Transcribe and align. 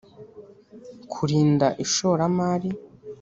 kurinda 1.11 1.67
ishoramari 1.83 2.69